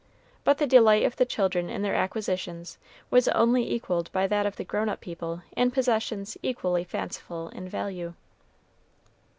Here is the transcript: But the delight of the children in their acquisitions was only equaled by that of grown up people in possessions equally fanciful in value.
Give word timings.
But 0.43 0.57
the 0.57 0.65
delight 0.65 1.03
of 1.05 1.17
the 1.17 1.27
children 1.27 1.69
in 1.69 1.83
their 1.83 1.93
acquisitions 1.93 2.79
was 3.11 3.27
only 3.27 3.71
equaled 3.71 4.11
by 4.11 4.25
that 4.25 4.47
of 4.47 4.57
grown 4.67 4.89
up 4.89 4.99
people 4.99 5.43
in 5.55 5.69
possessions 5.69 6.35
equally 6.41 6.83
fanciful 6.83 7.49
in 7.49 7.69
value. 7.69 8.15